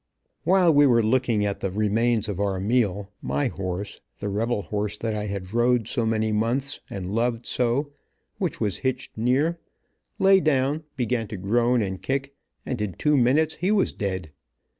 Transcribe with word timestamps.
While 0.45 0.73
we 0.73 0.87
were 0.87 1.03
looking 1.03 1.45
at 1.45 1.59
the 1.59 1.69
remains 1.69 2.27
of 2.27 2.39
our 2.39 2.59
meal, 2.59 3.11
my 3.21 3.49
horse, 3.49 3.99
the 4.17 4.29
rebel 4.29 4.63
horse 4.63 4.97
that 4.97 5.13
I 5.13 5.27
had 5.27 5.53
rode 5.53 5.87
so 5.87 6.07
many 6.07 6.31
months, 6.31 6.79
and 6.89 7.13
loved 7.13 7.45
so, 7.45 7.91
which 8.39 8.59
was 8.59 8.77
hitched 8.77 9.15
near, 9.15 9.59
lay 10.17 10.39
down, 10.39 10.85
began 10.97 11.27
to 11.27 11.37
groan 11.37 11.83
and 11.83 12.01
kick, 12.01 12.33
and 12.65 12.81
in 12.81 12.93
two 12.93 13.15
minutes 13.15 13.57
he 13.57 13.69
was 13.69 13.93
dead. 13.93 14.31